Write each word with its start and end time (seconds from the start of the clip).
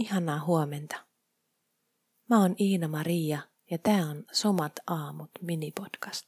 Ihanaa 0.00 0.44
huomenta. 0.44 1.06
Mä 2.30 2.40
oon 2.40 2.54
Iina 2.60 2.88
Maria 2.88 3.40
ja 3.70 3.78
tää 3.78 4.06
on 4.10 4.24
Somat 4.32 4.72
aamut 4.86 5.30
minipodcast. 5.40 6.26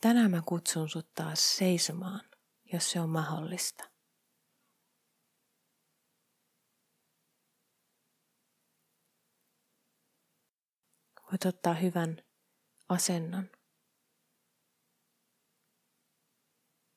Tänään 0.00 0.30
mä 0.30 0.42
kutsun 0.46 0.88
sut 0.88 1.14
taas 1.14 1.56
seisomaan, 1.56 2.30
jos 2.72 2.90
se 2.90 3.00
on 3.00 3.10
mahdollista. 3.10 3.90
Voit 11.30 11.44
ottaa 11.44 11.74
hyvän 11.74 12.16
asennon. 12.88 13.50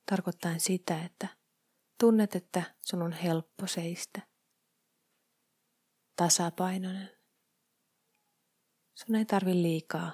Tarkoittain 0.09 0.59
sitä, 0.59 1.05
että 1.05 1.36
Tunnet, 1.99 2.35
että 2.35 2.75
sun 2.81 3.01
on 3.01 3.11
helppo 3.11 3.67
seistä. 3.67 4.21
Tasapainoinen. 6.15 7.17
Sun 8.95 9.15
ei 9.15 9.25
tarvi 9.25 9.53
liikaa 9.53 10.11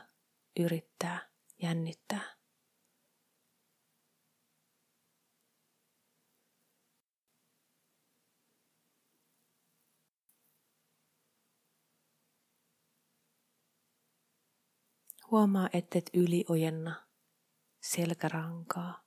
yrittää 0.59 1.29
jännittää. 1.61 2.35
Huomaa, 15.31 15.69
ettet 15.73 16.09
yliojenna 16.13 17.07
selkärankaa. 17.81 19.02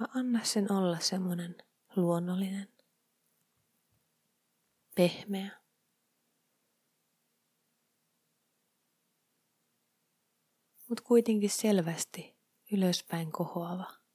Vaan 0.00 0.10
anna 0.14 0.44
sen 0.44 0.72
olla 0.72 0.98
semmoinen 0.98 1.56
luonnollinen, 1.96 2.68
pehmeä. 4.96 5.50
Mutta 10.88 11.04
kuitenkin 11.04 11.50
selvästi 11.50 12.36
ylöspäin 12.72 13.32
kohoava. 13.32 14.05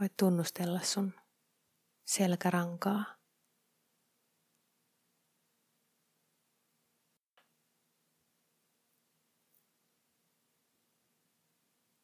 Voit 0.00 0.16
tunnustella 0.16 0.80
sun 0.80 1.14
selkärankaa. 2.04 3.04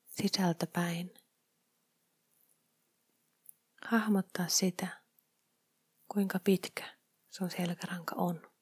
Sisältäpäin. 0.07 1.15
Hahmottaa 3.87 4.49
sitä, 4.49 5.03
kuinka 6.09 6.39
pitkä 6.39 6.97
sun 7.31 7.51
selkäranka 7.51 8.15
on. 8.19 8.56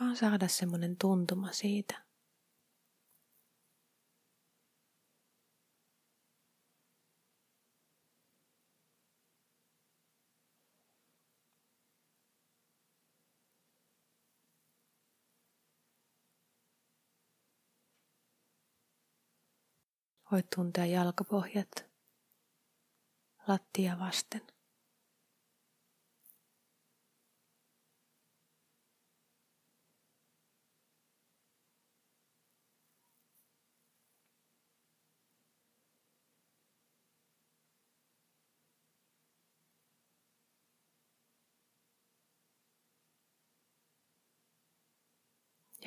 Vaan 0.00 0.16
saada 0.16 0.48
semmoinen 0.48 0.96
tuntuma 0.96 1.52
siitä. 1.52 2.06
Voit 20.32 20.50
tuntea 20.50 20.86
jalkapohjat 20.86 21.70
lattia 23.48 23.98
vasten. 23.98 24.55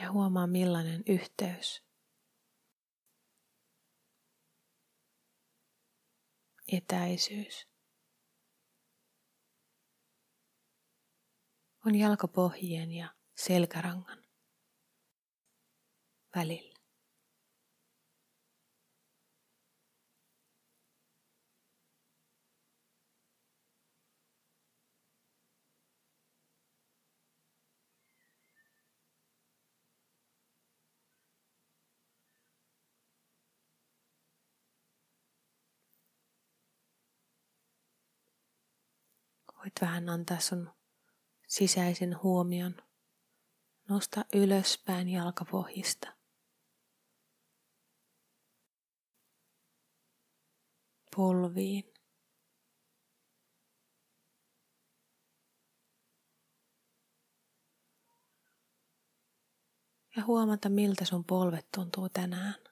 Ja 0.02 0.12
huomaa 0.12 0.48
millainen 0.48 1.04
yhteys 1.08 1.84
etäisyys 6.72 7.68
on 11.86 11.96
jalkapohjien 11.96 12.92
ja 12.92 13.16
selkärangan 13.36 14.24
välillä. 16.36 16.69
Voit 39.60 39.74
vähän 39.82 40.10
antaa 40.10 40.40
sun 40.40 40.72
sisäisen 41.48 42.24
huomion 42.24 42.76
nosta 43.90 44.26
ylöspäin 44.34 45.10
jalkapohjista. 45.10 46.08
Polviin. 51.16 51.94
Ja 60.16 60.24
huomata, 60.26 60.70
miltä 60.70 61.06
sun 61.06 61.26
polvet 61.26 61.72
tuntuu 61.76 62.10
tänään. 62.10 62.69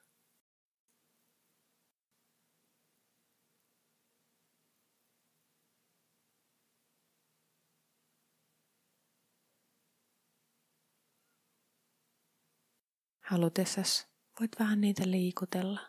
Halutessas 13.30 14.08
voit 14.40 14.50
vähän 14.60 14.80
niitä 14.80 15.02
liikutella, 15.10 15.80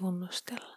tunnustella. 0.00 0.76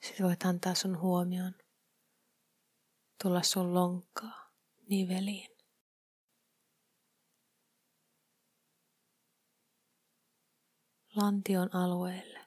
Sitten 0.00 0.26
voit 0.26 0.44
antaa 0.44 0.74
sun 0.74 1.00
huomioon 1.00 1.54
tulla 3.22 3.42
sun 3.42 3.74
lonkkaa 3.74 4.47
niveliin. 4.88 5.58
Lantion 11.16 11.74
alueelle, 11.74 12.46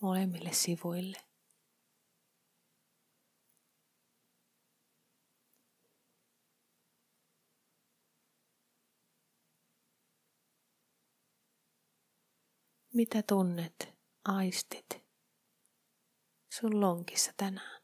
molemmille 0.00 0.52
sivuille. 0.52 1.18
Mitä 12.94 13.22
tunnet, 13.22 13.98
aistit 14.24 14.86
sun 16.52 16.80
lonkissa 16.80 17.32
tänään? 17.36 17.77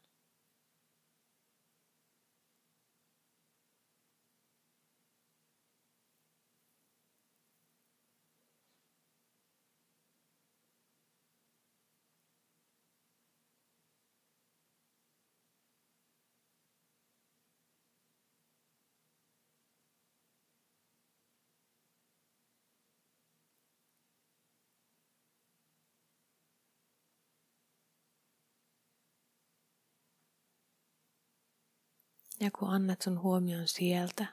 Ja 32.39 32.51
kun 32.51 32.69
annat 32.69 33.01
sun 33.01 33.21
huomion 33.21 33.67
sieltä, 33.67 34.25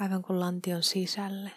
aivan 0.00 0.22
kuin 0.22 0.40
lantion 0.40 0.82
sisälle, 0.82 1.50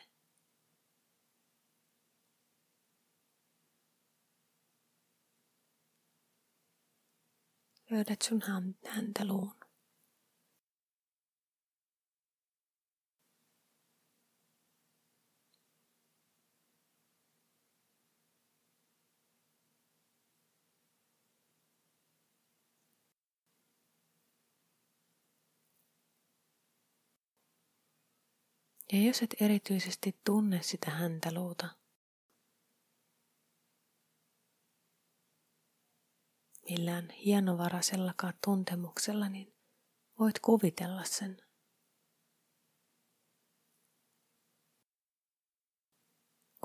löydät 7.90 8.22
sun 8.22 8.42
häntäluun. 8.86 9.59
Ja 28.94 29.02
jos 29.08 29.22
et 29.22 29.36
erityisesti 29.40 30.20
tunne 30.26 30.62
sitä 30.62 30.92
häntäluuta, 30.92 31.70
millään 36.70 37.10
hienovaraisellakaan 37.10 38.34
tuntemuksella, 38.44 39.30
niin 39.30 39.56
voit 40.20 40.40
kuvitella 40.40 41.04
sen. 41.04 41.38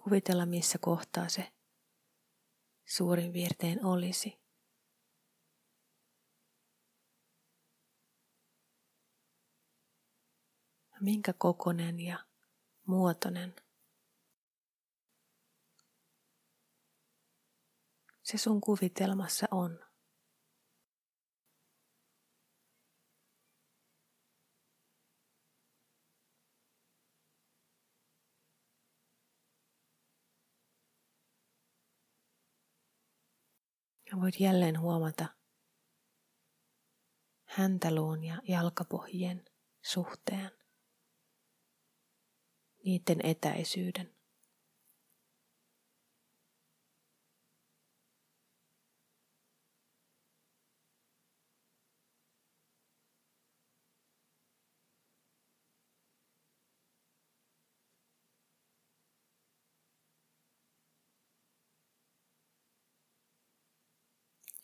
Kuvitella, 0.05 0.47
missä 0.47 0.79
kohtaa 0.79 1.29
se 1.29 1.53
suurin 2.85 3.33
piirtein 3.33 3.85
olisi. 3.85 4.44
Minkä 11.05 11.33
kokonen 11.33 12.01
ja 12.01 12.19
muotoinen 12.87 13.55
se 18.23 18.39
sun 18.39 18.61
kuvitelmassa 18.61 19.47
on. 19.51 19.85
Ja 34.11 34.21
voit 34.21 34.41
jälleen 34.41 34.81
huomata 34.81 35.27
häntäluun 37.45 38.25
ja 38.25 38.43
jalkapohjien 38.49 39.45
suhteen 39.83 40.64
niiden 42.85 43.21
etäisyyden. 43.27 44.15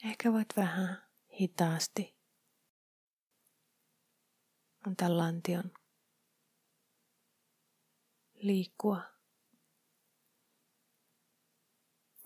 Ehkä 0.04 0.32
voit 0.32 0.56
vähän 0.56 1.02
hitaasti 1.40 2.16
antaa 4.86 5.16
lantion 5.16 5.70
liikkua 8.40 9.02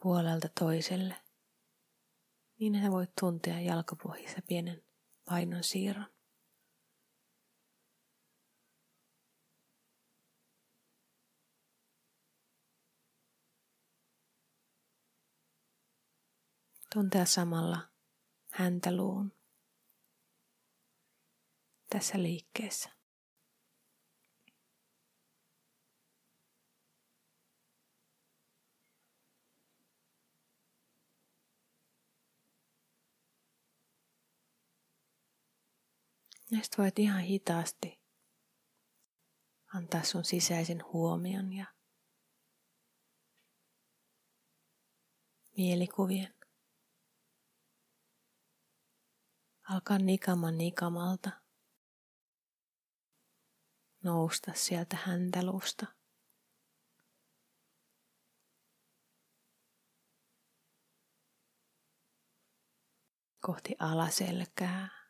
puolelta 0.02 0.49
toiselle, 0.49 1.16
niin 2.61 2.75
että 2.75 2.90
voit 2.90 3.11
tuntea 3.20 3.61
jalkapohjissa 3.61 4.38
pienen 4.49 4.84
painon 5.25 5.64
siirron. 5.64 6.14
Tuntea 16.94 17.25
samalla 17.25 17.78
häntäluun 18.50 19.32
tässä 21.90 22.22
liikkeessä. 22.22 23.04
Ja 36.51 36.59
sitten 36.63 36.83
voit 36.85 36.99
ihan 36.99 37.21
hitaasti 37.21 38.01
antaa 39.75 40.03
sun 40.03 40.25
sisäisen 40.25 40.85
huomion 40.93 41.53
ja 41.53 41.67
mielikuvien. 45.57 46.35
Alkaa 49.71 49.99
nikaman 49.99 50.59
nikamalta 50.59 51.31
nousta 54.03 54.53
sieltä 54.55 54.97
häntälusta. 54.97 55.87
Kohti 63.41 63.77
alaselkää. 63.79 65.03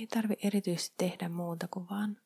Ei 0.00 0.06
tarvi 0.06 0.34
erityisesti 0.42 0.94
tehdä 0.96 1.28
muuta 1.28 1.68
kuin 1.68 1.88
vaan 1.90 2.22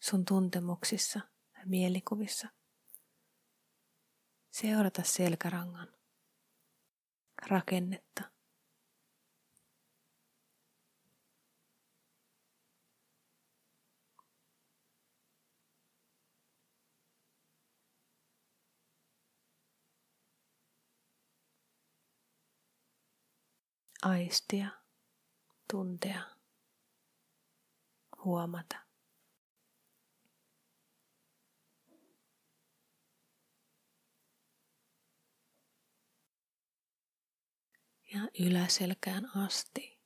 sun 0.00 0.24
tuntemuksissa 0.24 1.20
ja 1.58 1.66
mielikuvissa. 1.66 2.48
Seurata 4.50 5.02
selkärangan 5.02 5.96
rakennetta. 7.46 8.33
Aistia, 24.04 24.68
tuntea, 25.70 26.22
huomata. 28.24 28.76
Ja 38.14 38.20
yläselkään 38.40 39.36
asti. 39.36 40.00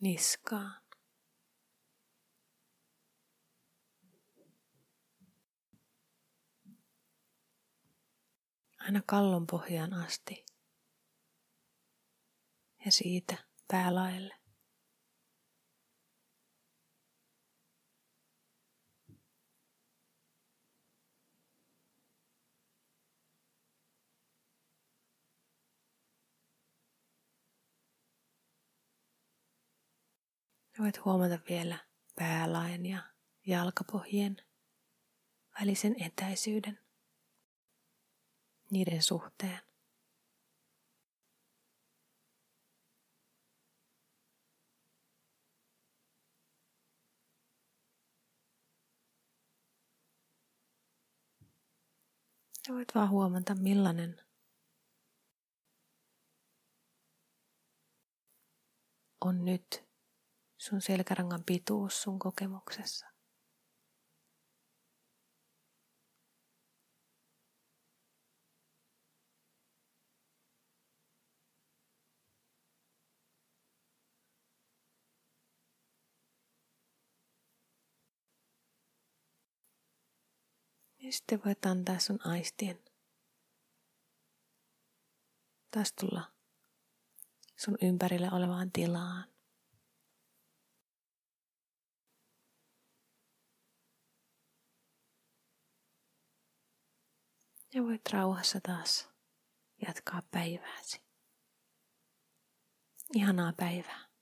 Niskaan. 0.00 0.83
Aina 8.84 9.02
kallon 9.06 9.46
pohjaan 9.46 9.94
asti 9.94 10.46
ja 12.84 12.92
siitä 12.92 13.36
päälaelle. 13.68 14.34
Voit 30.78 31.04
huomata 31.04 31.38
vielä 31.48 31.78
päälain 32.14 32.86
ja 32.86 33.02
jalkapohjien 33.46 34.36
välisen 35.60 36.02
etäisyyden, 36.02 36.83
niiden 38.74 39.02
suhteen. 39.02 39.60
Ja 52.68 52.74
voit 52.74 52.94
vaan 52.94 53.10
huomata, 53.10 53.54
millainen 53.54 54.20
on 59.20 59.44
nyt 59.44 59.84
sun 60.58 60.80
selkärangan 60.80 61.44
pituus 61.44 62.02
sun 62.02 62.18
kokemuksessa. 62.18 63.06
Ja 80.98 81.03
sitten 81.14 81.40
voit 81.44 81.66
antaa 81.66 81.98
sun 81.98 82.26
aistien 82.26 82.84
taas 85.70 85.92
tulla 85.92 86.32
sun 87.56 87.78
ympärillä 87.82 88.30
olevaan 88.32 88.72
tilaan. 88.72 89.24
Ja 97.74 97.82
voit 97.82 98.02
rauhassa 98.12 98.60
taas 98.60 99.08
jatkaa 99.86 100.22
päivääsi. 100.30 101.02
Ihanaa 103.14 103.52
päivää. 103.52 104.13